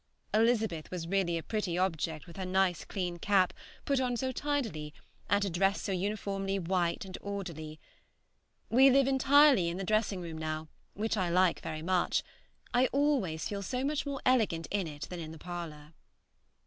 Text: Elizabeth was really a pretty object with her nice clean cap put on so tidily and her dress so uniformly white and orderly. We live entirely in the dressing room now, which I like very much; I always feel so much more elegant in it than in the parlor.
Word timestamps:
Elizabeth 0.33 0.89
was 0.89 1.05
really 1.07 1.37
a 1.37 1.43
pretty 1.43 1.77
object 1.77 2.25
with 2.25 2.35
her 2.37 2.43
nice 2.47 2.83
clean 2.85 3.19
cap 3.19 3.53
put 3.85 3.99
on 3.99 4.17
so 4.17 4.31
tidily 4.31 4.95
and 5.29 5.43
her 5.43 5.49
dress 5.51 5.79
so 5.79 5.91
uniformly 5.91 6.57
white 6.57 7.05
and 7.05 7.19
orderly. 7.21 7.79
We 8.67 8.89
live 8.89 9.05
entirely 9.07 9.69
in 9.69 9.77
the 9.77 9.83
dressing 9.83 10.19
room 10.19 10.39
now, 10.39 10.69
which 10.95 11.17
I 11.17 11.29
like 11.29 11.61
very 11.61 11.83
much; 11.83 12.23
I 12.73 12.87
always 12.87 13.47
feel 13.47 13.61
so 13.61 13.83
much 13.83 14.07
more 14.07 14.19
elegant 14.25 14.65
in 14.71 14.87
it 14.87 15.03
than 15.03 15.19
in 15.19 15.31
the 15.31 15.37
parlor. 15.37 15.93